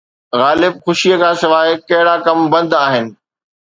غالب 0.39 0.73
خوشيءَ 0.85 1.19
کان 1.21 1.35
سواءِ 1.41 1.67
ڪهڙا 1.89 2.15
ڪم 2.25 2.39
بند 2.53 2.71
آهن؟ 2.85 3.05